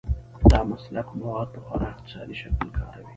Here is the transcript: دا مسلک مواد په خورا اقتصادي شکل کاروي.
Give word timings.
دا 0.51 0.59
مسلک 0.71 1.07
مواد 1.19 1.47
په 1.53 1.59
خورا 1.65 1.87
اقتصادي 1.93 2.35
شکل 2.41 2.67
کاروي. 2.77 3.07